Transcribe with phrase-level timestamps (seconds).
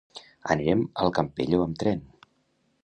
[0.55, 2.05] Anirem al Campello amb tren.